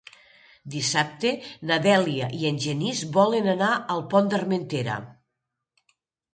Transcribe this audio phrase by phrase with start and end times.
[0.75, 1.33] Dissabte
[1.73, 4.99] na Dèlia i en Genís volen anar al Pont d'Armentera.